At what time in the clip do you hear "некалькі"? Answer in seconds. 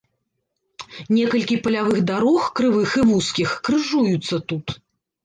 1.17-1.57